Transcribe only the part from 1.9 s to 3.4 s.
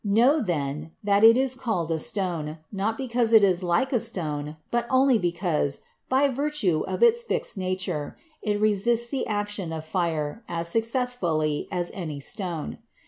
a stone,, not because